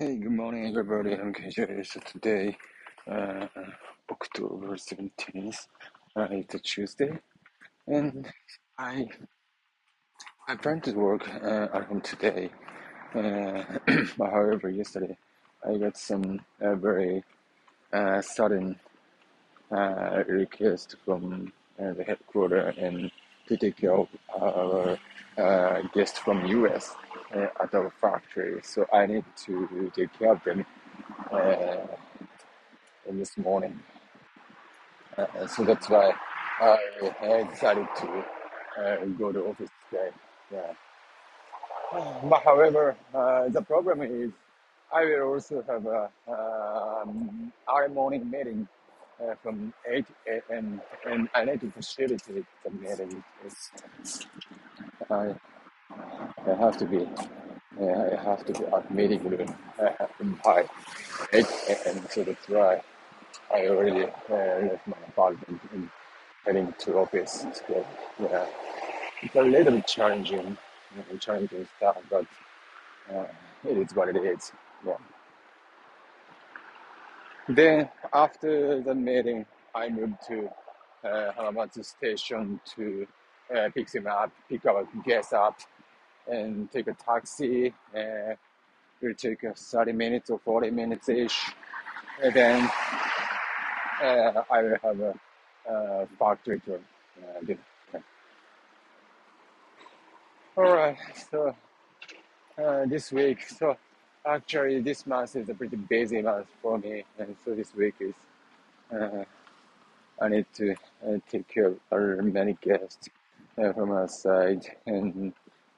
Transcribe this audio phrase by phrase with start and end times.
[0.00, 1.14] Hey, good morning, everybody.
[1.14, 1.84] I'm KJ.
[1.84, 2.56] So today,
[3.10, 3.48] uh,
[4.08, 5.66] October 17th,
[6.14, 7.18] uh, it's a Tuesday,
[7.88, 8.30] and
[8.78, 9.08] I
[10.46, 12.50] I plan to work uh, at home today.
[13.12, 13.64] Uh,
[14.18, 15.18] however, yesterday
[15.68, 17.24] I got some uh, very
[17.92, 18.78] uh, sudden
[19.72, 21.52] uh, request from
[21.82, 23.10] uh, the headquarters and
[24.40, 24.98] our
[25.38, 26.94] uh, guests from US
[27.34, 28.60] uh, at our factory.
[28.64, 30.64] So I need to take care of them
[31.32, 31.76] uh,
[33.10, 33.80] this morning.
[35.48, 36.12] So that's why
[36.60, 36.78] I,
[37.22, 38.24] I decided to
[39.18, 40.10] go to office today.
[40.52, 40.72] Yeah.
[42.24, 44.32] But however, the problem is
[44.92, 48.68] I will also have a um, early morning meeting
[49.22, 50.80] uh, from 8 a.m.
[51.06, 53.24] and I need to facilitate the meeting.
[55.10, 55.34] I,
[56.46, 57.06] I have to be
[57.80, 59.90] uh, I have to be at meeting room uh,
[60.44, 60.66] by
[61.32, 62.06] 8 a.m.
[62.10, 62.82] So that's why
[63.54, 65.90] I already uh, left my apartment and
[66.46, 67.84] heading to office today.
[68.20, 68.46] Yeah,
[69.22, 70.56] it's a little bit challenging,
[70.98, 72.26] uh, challenging stuff, but
[73.14, 73.26] uh,
[73.68, 74.52] it is what it is.
[74.86, 74.94] Yeah.
[77.48, 80.50] Then after the meeting, I moved to
[81.02, 83.06] uh, Hamamatsu station to
[83.54, 85.56] uh, pick him up, pick our guests up,
[86.26, 87.72] and take a taxi.
[87.96, 88.34] Uh,
[89.00, 91.52] will take uh, 30 minutes or 40 minutes ish.
[92.22, 92.70] And then
[94.02, 96.80] uh, I will have a factory tour.
[97.22, 97.98] Uh.
[100.56, 100.96] All right.
[101.30, 101.54] So
[102.62, 103.76] uh, this week, so
[104.28, 108.14] actually this month is a pretty busy month for me, and so this week is
[108.92, 109.24] uh,
[110.20, 110.72] I need to
[111.06, 113.08] uh, take care of many guests
[113.56, 115.32] uh, from outside and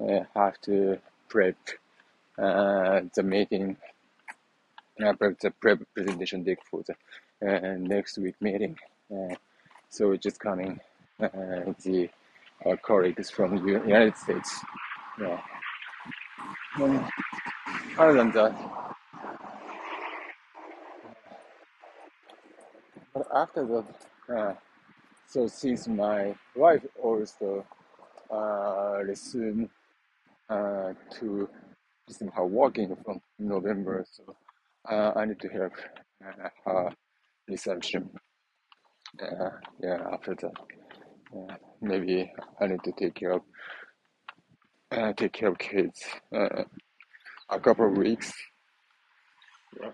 [0.00, 1.56] uh, have to prep
[2.38, 3.76] uh, the meeting,
[5.04, 6.94] uh, prep the prep presentation deck for the
[7.46, 8.76] uh, next week meeting.
[9.88, 10.80] So it's just coming
[11.18, 12.08] the
[12.82, 14.60] colleagues from the United States.
[15.20, 15.40] Yeah.
[17.98, 18.54] Other than that,
[23.14, 24.54] but after that, uh,
[25.26, 27.64] so since my wife also
[28.30, 29.70] uh, resumed
[30.50, 31.48] uh, to
[32.08, 34.36] somehow working from November, so
[34.90, 35.72] uh, I need to help
[36.24, 36.90] uh, her
[37.48, 38.10] reception.
[39.20, 39.50] Uh,
[39.82, 40.52] yeah, after that,
[41.36, 43.42] uh, maybe I need to take care of
[44.92, 46.02] uh, take care of kids
[46.34, 46.64] uh,
[47.50, 48.32] a couple of weeks
[49.80, 49.90] yeah,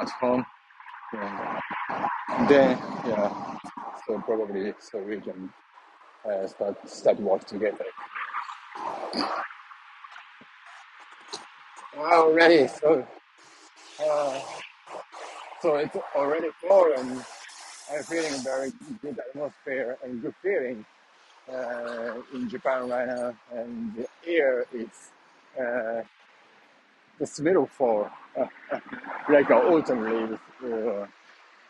[0.00, 0.44] at home.
[1.12, 1.60] Yeah.
[2.48, 3.56] Then yeah,
[4.06, 5.52] so probably so we can
[6.28, 7.84] uh, start start work together.
[11.98, 13.06] Already, so
[14.00, 14.40] uh,
[15.60, 17.24] so it's already fall and
[17.92, 20.84] I'm feeling very good atmosphere and good feeling
[21.52, 24.88] uh, in Japan right now, and the air is
[25.60, 26.02] uh,
[27.20, 27.68] the smell
[28.36, 28.46] uh,
[29.28, 30.40] like autumn leaves.
[30.64, 31.06] Uh,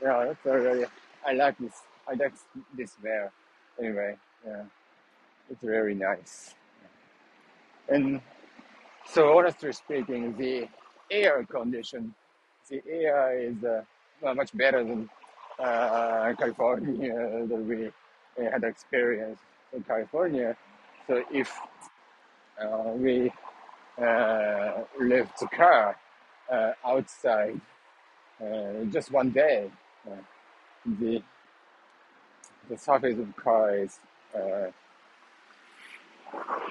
[0.03, 0.87] yeah, that's very.
[1.27, 1.75] I like this.
[2.09, 2.33] I like
[2.75, 3.31] this smell.
[3.79, 4.17] Anyway,
[4.47, 4.63] yeah,
[5.51, 6.55] it's very nice.
[7.89, 8.21] And
[9.05, 10.69] so, honestly speaking, the
[11.11, 12.15] air condition,
[12.69, 13.83] the air is uh,
[14.35, 15.11] much better than
[15.59, 17.13] uh, California
[17.49, 17.91] that we
[18.45, 20.57] had experienced in California.
[21.09, 21.53] So if
[22.63, 23.33] uh, we
[24.01, 25.97] uh, left the car
[26.53, 27.61] uh, outside
[28.43, 29.71] uh, just one day,
[30.11, 30.17] uh,
[31.01, 31.23] the
[32.69, 33.99] the surface of the car is
[34.35, 34.69] uh,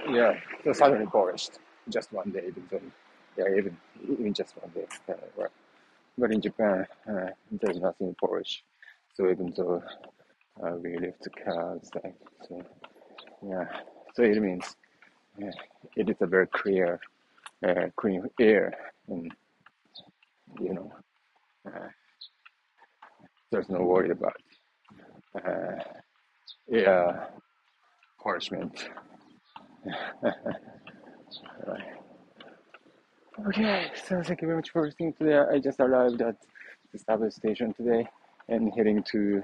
[0.10, 1.60] yeah, so suddenly polished
[1.90, 2.46] just one day.
[2.48, 2.92] Even
[3.38, 3.78] yeah, even
[4.12, 4.88] even just one day.
[5.10, 5.50] Uh, right.
[6.18, 8.64] But in Japan, uh, there's nothing polished.
[9.16, 9.84] So even though
[10.64, 12.16] uh, we left the car outside,
[12.48, 12.62] so
[13.48, 13.66] yeah,
[14.16, 14.76] so it means
[15.38, 15.52] yeah,
[15.96, 17.00] it is a very clear,
[17.68, 18.74] uh, clean air,
[19.08, 19.32] and
[20.60, 20.92] you know,
[21.68, 21.88] uh,
[23.52, 24.42] there's no worry about
[25.36, 25.84] uh,
[26.72, 27.30] air.
[31.68, 31.82] Right.
[33.48, 35.38] Okay, so thank you very much for listening today.
[35.38, 36.36] I just arrived at
[36.92, 38.06] the subway station today
[38.50, 39.42] and heading to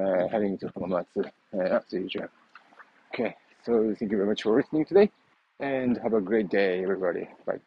[0.00, 1.28] uh, heading to Hamamatsu
[1.58, 2.28] uh, usual.
[3.12, 5.10] Okay, so thank you very much for listening today
[5.60, 7.28] and have a great day, everybody.
[7.46, 7.58] Bye.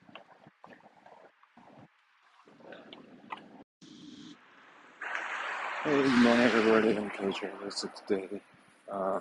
[5.84, 6.98] Hey, good morning, everybody.
[6.98, 7.74] I'm KJ.
[7.74, 8.42] So today,
[8.92, 9.20] uh,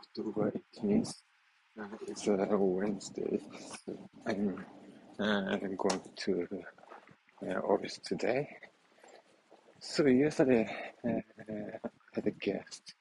[0.00, 1.14] October 18th,
[1.80, 3.40] uh, it's uh, Wednesday.
[4.26, 4.64] I'm
[5.18, 6.48] uh, I'm going to
[7.48, 8.48] uh, office today.
[9.80, 10.68] So yesterday,
[11.04, 11.10] uh,
[11.48, 12.94] I had a guest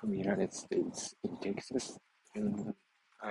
[0.00, 1.98] from the United States in Texas,
[2.34, 2.72] and
[3.22, 3.30] I,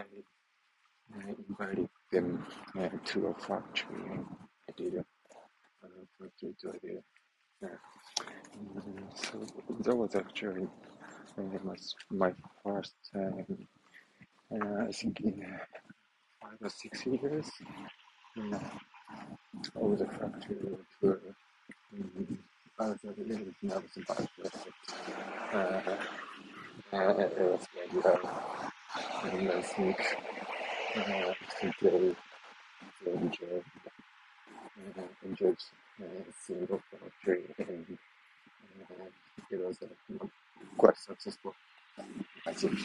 [1.15, 2.45] I invited them
[2.79, 4.19] uh, to a factory.
[4.69, 5.87] I did a uh,
[6.19, 7.03] factory tour there.
[7.63, 7.77] Uh,
[9.15, 9.45] so
[9.81, 10.67] that was actually
[11.37, 11.75] uh, my,
[12.11, 12.33] my
[12.63, 13.67] first time,
[14.53, 15.57] uh, I think in uh,
[16.41, 17.51] five or six years.
[18.37, 18.57] Uh,
[19.75, 20.57] I was a factory
[21.01, 21.19] tour.
[21.93, 22.37] Mm,
[22.79, 24.55] I was a little bit nervous about that.
[25.53, 28.70] Uh, uh, it was maybe uh,
[29.23, 29.99] and I think,
[30.95, 32.15] uh, I think they,
[33.05, 33.63] they enjoyed,
[34.97, 35.57] uh, enjoyed
[36.01, 36.05] uh,
[36.45, 37.97] seeing the factory and
[38.89, 39.05] uh,
[39.51, 40.25] it was uh,
[40.77, 41.55] quite successful,
[42.47, 42.79] I think.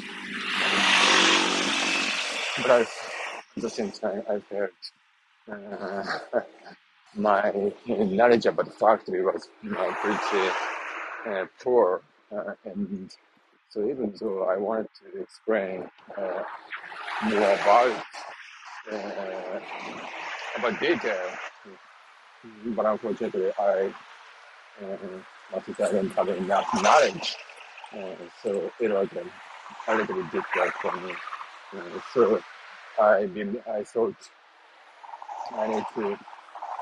[2.62, 3.12] But I've,
[3.56, 4.70] at the same time, I felt
[5.50, 6.40] uh,
[7.14, 10.50] my knowledge about the factory was uh, pretty
[11.26, 13.10] uh, poor, uh, and
[13.70, 15.84] so even though I wanted to explain
[16.16, 16.42] uh,
[17.24, 18.04] more about
[18.92, 19.60] uh,
[20.56, 21.30] about detail,
[22.66, 23.92] but unfortunately I
[24.82, 24.96] uh,
[25.54, 27.36] I don't have enough knowledge,
[27.96, 29.08] uh, so it was
[29.88, 31.12] a little bit difficult for me.
[31.76, 32.40] Uh, so
[33.00, 34.16] I been I thought
[35.56, 36.18] I need to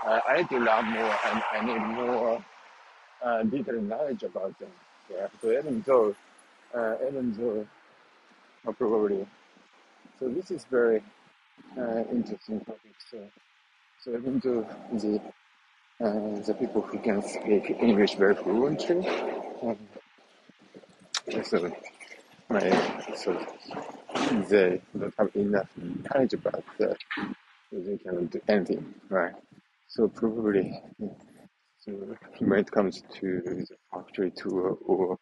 [0.07, 2.45] uh, I need to learn more and I need more
[3.51, 4.71] detailed knowledge about them.
[5.11, 5.29] Yeah.
[5.41, 6.15] So even though
[6.77, 6.97] uh,
[8.67, 9.27] uh, probably
[10.19, 11.03] so this is very
[11.79, 12.95] uh, interesting topic.
[13.11, 13.19] So
[14.01, 15.21] so even to the
[16.05, 19.07] uh, the people who can speak English very fluently,
[19.63, 19.79] um,
[21.43, 21.73] so
[22.49, 23.47] my so
[24.49, 26.97] they don't have enough knowledge about that,
[27.73, 29.35] they cannot do anything, right?
[29.89, 30.81] So probably,
[31.79, 31.93] so
[32.39, 35.19] when it comes to the factory tour or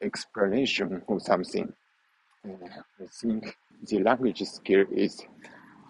[0.00, 1.72] explanation or something,
[2.44, 2.66] uh,
[3.02, 3.56] I think
[3.88, 5.20] the language skill is,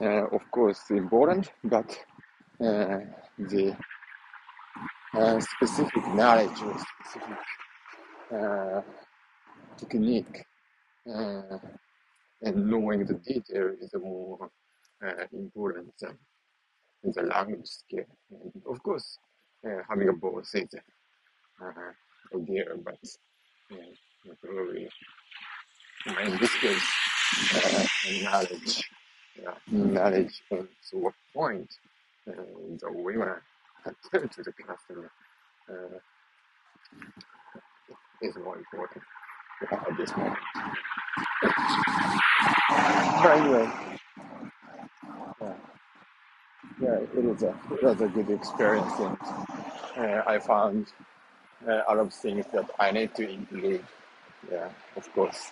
[0.00, 1.98] uh, of course, important, but
[2.60, 3.00] uh,
[3.38, 3.76] the
[5.40, 7.38] specific knowledge or specific
[9.78, 10.44] technique
[12.42, 14.50] and knowing the detail is more
[15.04, 16.16] uh, important than
[17.02, 18.04] the language skill.
[18.30, 19.18] And of course,
[19.66, 20.68] uh, having a both is
[21.62, 22.98] uh, ideal, but
[23.72, 24.88] uh, probably
[26.06, 26.82] in this case,
[27.54, 27.86] uh,
[28.24, 28.90] knowledge,
[29.40, 31.70] yeah, knowledge and to what point
[32.28, 32.32] uh,
[32.80, 33.34] the women
[33.84, 35.10] attend to the customer
[35.70, 35.98] uh,
[38.22, 39.04] is more important
[39.70, 40.38] at this moment.
[43.06, 43.72] But anyway,
[45.40, 45.54] yeah,
[46.80, 49.18] yeah, it was a it was a good experience, and
[49.96, 50.86] uh, I found
[51.68, 53.84] uh, of things that I need to include.
[54.50, 55.50] Yeah, of course.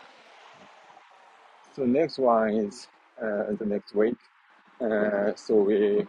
[1.74, 2.88] So next one is
[3.20, 4.16] uh, the next week.
[4.80, 6.06] Uh, so we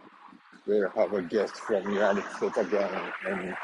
[0.66, 2.90] will have a guest from United States again,
[3.26, 3.56] and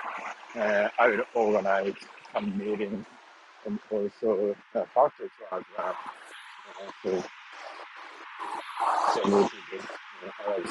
[0.56, 1.94] uh, I will organize
[2.32, 3.06] some meetings
[3.64, 5.64] and also a tour as well.
[5.78, 5.92] Uh,
[7.02, 7.24] so
[9.14, 9.50] so of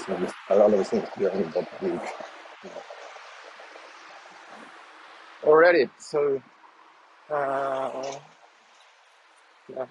[0.05, 2.01] things, a lot of things during that week.
[2.63, 2.69] Yeah.
[5.45, 6.41] Alrighty, so
[7.31, 8.03] uh,
[9.69, 9.85] yeah,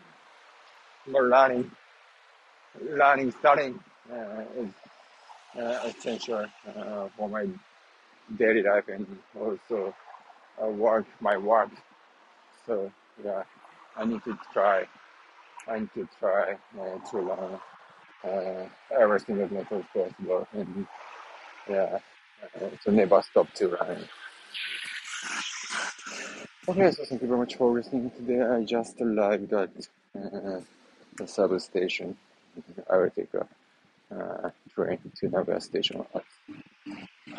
[1.11, 1.70] more learning,
[2.82, 3.80] learning, studying
[4.12, 4.70] uh, is
[5.58, 7.46] uh, essential uh, for my
[8.38, 9.06] daily life and
[9.40, 9.94] also
[10.62, 11.70] uh, work, my work.
[12.66, 12.92] So
[13.25, 13.44] yeah,
[13.96, 14.84] I need to try.
[15.68, 17.61] I need to try uh, to learn
[18.25, 18.68] uh,
[19.00, 20.87] everything as much as possible, and
[21.70, 21.99] yeah,
[22.62, 24.04] uh, to never stop to learn.
[26.66, 28.40] Okay, so thank you very much for listening today.
[28.40, 29.68] I just arrived at
[30.16, 30.61] uh,
[31.16, 32.16] the substation.
[32.90, 33.47] I will take a
[34.14, 36.23] uh, train to Nagoya Station as,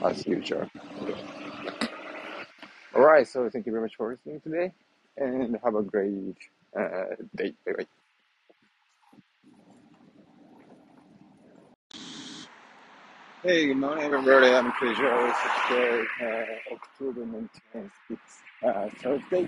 [0.04, 0.70] as usual.
[2.94, 4.72] Alright, so thank you very much for listening today
[5.18, 6.38] and have a great
[6.78, 7.56] uh, day.
[7.66, 7.86] Bye bye.
[13.46, 14.48] Hey, good morning, everybody.
[14.56, 14.74] I'm.
[14.82, 14.98] It's
[15.70, 17.92] today, uh, October 19th.
[18.10, 19.48] It's uh, Thursday.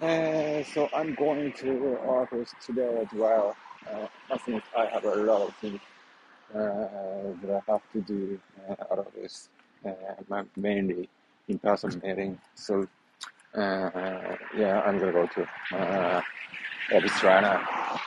[0.00, 3.56] Uh, so I'm going to office today as well.
[3.92, 5.80] Uh, I think I have a lot of things
[6.54, 6.60] uh,
[7.42, 8.38] that I have to do
[8.68, 9.48] uh, out of this,
[9.84, 11.08] uh, mainly
[11.48, 12.38] in-person meeting.
[12.54, 12.86] So
[13.56, 16.22] uh, yeah, I'm gonna go to uh,
[16.94, 18.00] office right now.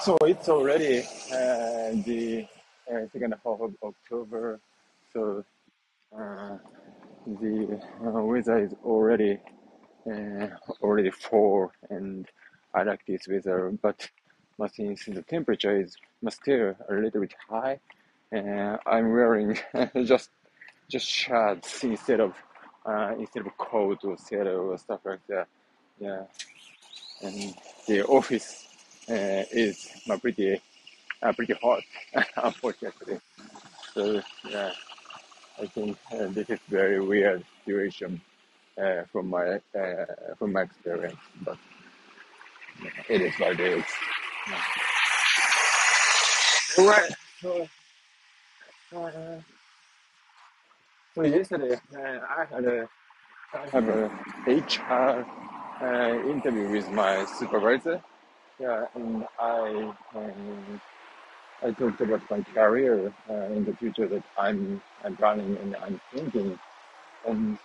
[0.00, 2.46] So it's already uh, the
[2.92, 4.60] uh, second half of October.
[5.12, 5.44] So
[6.16, 6.56] uh,
[7.26, 9.38] the uh, weather is already
[10.10, 10.48] uh,
[10.82, 12.26] already fall, and
[12.74, 13.72] I like this weather.
[13.80, 14.08] But
[14.58, 15.96] but since the temperature is
[16.28, 17.80] still a little bit high,
[18.34, 19.58] uh, I'm wearing
[20.04, 20.30] just
[20.90, 22.34] just shirts instead of
[22.84, 25.46] uh, instead of coat or sweater or stuff like that.
[25.98, 26.24] Yeah,
[27.22, 27.54] and
[27.86, 28.66] the office
[29.08, 29.88] uh, is
[30.20, 30.60] pretty
[31.22, 31.82] uh, pretty hot,
[32.44, 33.18] unfortunately.
[33.94, 34.70] So yeah,
[35.62, 38.20] I think uh, this is very weird situation
[38.82, 40.06] uh, from my uh,
[40.38, 41.58] from my experience, but
[43.08, 43.84] it is what it is.
[44.50, 44.62] Yeah.
[46.78, 47.12] All right.
[47.42, 47.68] So,
[51.14, 52.88] so yesterday uh, I had a
[53.54, 54.10] I have a
[54.46, 55.26] HR
[55.82, 58.02] uh, interview with my supervisor.
[58.60, 60.80] Yeah, and I um,
[61.64, 66.00] I talked about my career uh, in the future that I'm I'm planning and I'm
[66.12, 66.58] thinking,
[67.28, 67.58] and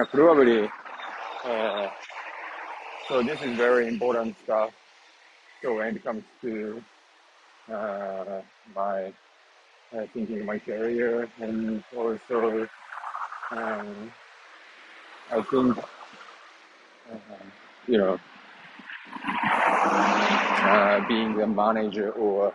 [0.00, 0.68] uh, probably
[1.46, 1.88] uh,
[3.08, 4.70] so this is very important stuff.
[5.62, 6.82] So when it comes to
[7.72, 8.42] uh,
[8.74, 9.12] my
[9.96, 12.68] uh, thinking my career and also
[13.52, 14.12] um,
[15.32, 15.78] I think
[17.12, 17.16] uh,
[17.88, 18.18] you know
[20.66, 22.52] uh, being a manager or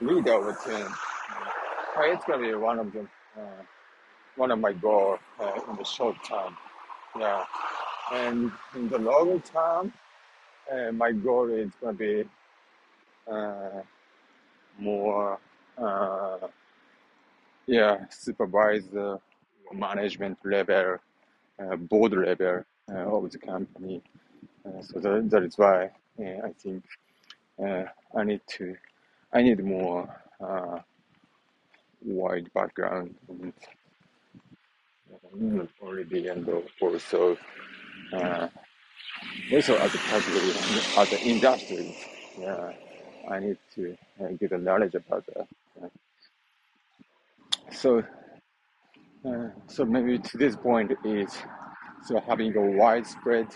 [0.00, 0.86] leader of a team.
[0.86, 3.00] Uh, it's gonna be one of the
[3.36, 3.62] uh,
[4.36, 6.56] one of my goals uh, in the short term.
[7.18, 7.44] Yeah,
[8.12, 9.92] and in the long term,
[10.72, 12.24] uh, my goal is gonna be
[13.30, 13.82] uh,
[14.78, 15.38] more
[17.66, 19.18] yeah supervisor,
[19.72, 20.98] management level,
[21.90, 24.00] board level of the company.
[24.80, 26.84] So that, that is why I think
[27.64, 27.84] uh,
[28.16, 28.76] I need to
[29.32, 30.08] I need more
[30.40, 30.78] uh,
[32.02, 33.52] wide background and
[35.34, 36.48] not already and
[36.80, 37.36] also
[38.12, 38.48] uh,
[39.52, 40.50] also as a category
[40.96, 41.94] as an industry.
[42.38, 42.72] Yeah,
[43.28, 45.46] I need to uh, get a knowledge about that.
[47.72, 48.02] So
[49.26, 51.36] uh, so maybe to this point is
[52.04, 53.48] so having a widespread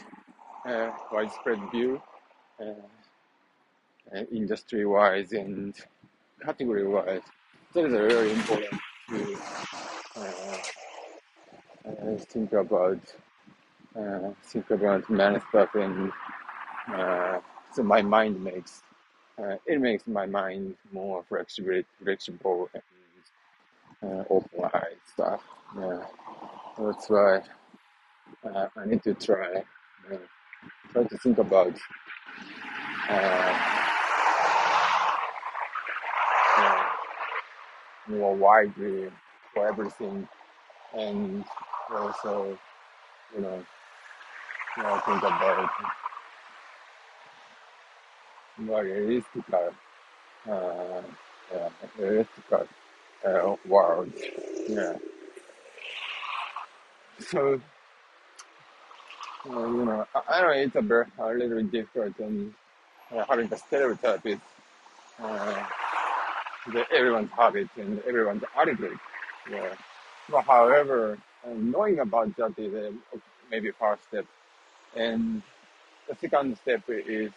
[0.68, 2.00] uh, widespread view.
[4.12, 5.74] Uh, industry wise and
[6.44, 7.22] category wise.
[7.72, 9.36] That is very important to
[10.16, 10.58] uh,
[11.88, 13.00] uh, think about
[13.98, 16.12] uh, think about many stuff and
[16.92, 17.40] uh,
[17.72, 18.82] so my mind makes
[19.38, 22.82] uh, it makes my mind more flexible flexible and
[24.12, 25.42] uh, open eyed stuff.
[25.76, 26.04] Yeah.
[26.78, 27.40] That's why
[28.44, 29.64] I need to try
[30.92, 31.74] try to think about
[33.08, 33.83] uh,
[38.08, 39.08] more widely
[39.52, 40.28] for everything
[40.96, 41.44] and
[41.90, 42.58] also
[43.34, 43.64] you know,
[44.76, 45.70] you know think about
[48.58, 49.42] more realistic
[50.50, 51.02] uh,
[51.52, 51.68] yeah,
[51.98, 52.44] realistic
[53.26, 54.12] uh, world.
[54.68, 54.96] Yeah.
[57.20, 57.60] So
[59.46, 62.54] uh, you know, I, I know it's a, bit, a little bit different and
[63.14, 64.38] uh, having a stereotype is
[65.22, 65.64] uh,
[66.72, 68.98] the, everyone's habit and everyone's attitude.
[69.50, 69.74] Yeah.
[70.30, 73.18] But however, knowing about that is uh,
[73.50, 74.26] maybe first step,
[74.96, 75.42] and
[76.08, 77.30] the second step is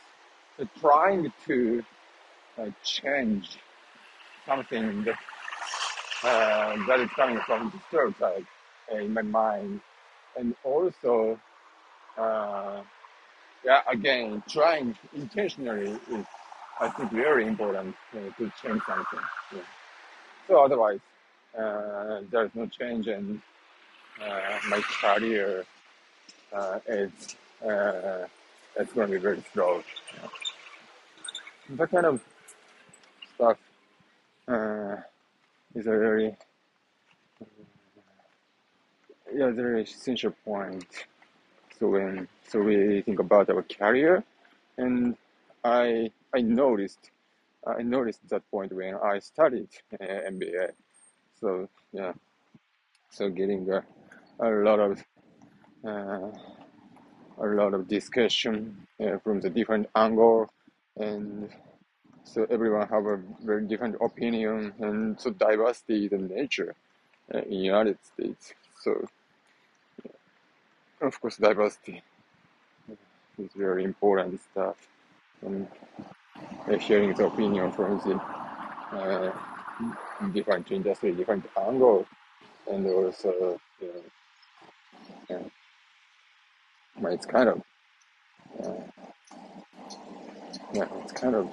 [0.79, 1.83] trying to
[2.57, 3.57] uh, change
[4.45, 5.17] something that
[6.23, 8.45] uh, that is coming from the stereotype
[8.91, 9.81] uh, in my mind,
[10.37, 11.39] and also,
[12.17, 12.81] uh,
[13.63, 16.25] yeah, again, trying intentionally is,
[16.79, 19.19] I think, very important uh, to change something.
[19.53, 19.61] Yeah.
[20.47, 20.99] So otherwise,
[21.57, 23.41] uh, there's no change, and
[24.23, 25.65] uh, my career
[26.53, 27.11] uh, is
[27.65, 28.27] uh,
[28.75, 29.83] it's going to be very slow.
[31.69, 32.21] That kind of
[33.35, 33.57] stuff
[34.47, 34.97] uh,
[35.75, 36.35] is a very
[39.33, 40.85] yeah very essential point.
[41.79, 44.23] So when so we think about our career,
[44.77, 45.17] and
[45.67, 47.11] I I noticed
[47.67, 49.69] I noticed that point when I studied
[50.01, 50.71] uh, MBA.
[51.39, 52.13] So yeah,
[53.09, 53.83] so getting a,
[54.39, 55.03] a lot of
[55.85, 56.31] uh,
[57.39, 60.49] a lot of discussion uh, from the different angle,
[60.97, 61.49] and
[62.23, 66.75] so everyone have a very different opinion, and so diversity is the nature
[67.33, 68.53] uh, in United States.
[68.81, 69.07] So
[71.01, 72.03] of course diversity
[73.39, 74.77] is very important stuff,
[75.45, 75.67] and
[76.69, 79.33] uh, hearing the opinion from the uh,
[80.33, 82.05] different industry, different angle,
[82.71, 84.03] and also, know,
[85.29, 85.39] yeah,
[87.11, 87.61] it's kind of,
[88.63, 88.73] uh,
[90.73, 91.49] yeah, it's kind of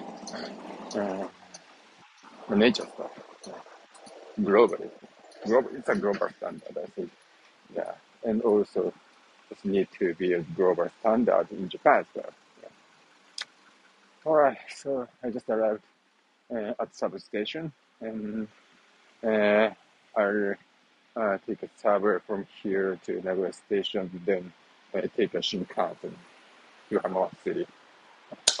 [0.95, 1.27] uh,
[2.55, 3.11] nature stuff,
[3.47, 3.53] yeah,
[4.41, 4.89] globally.
[5.45, 7.11] Global, it's a global standard, I think.
[7.75, 7.91] Yeah,
[8.23, 8.93] and also
[9.49, 12.44] just need to be a global standard in Japan as well.
[14.25, 14.31] Yeah.
[14.31, 15.83] All right, so I just arrived
[16.53, 18.47] uh, at substation, and
[19.23, 19.69] uh,
[20.17, 20.55] I'll
[21.15, 24.53] uh, take a subway from here to Nagoya Station, then
[24.95, 26.13] uh, take a Shinkansen
[26.89, 27.67] to Hamamatsu City,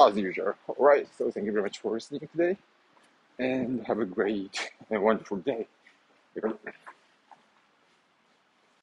[0.01, 0.55] as usual.
[0.67, 2.57] All right, so thank you very much for listening today,
[3.39, 5.67] and have a great and wonderful day.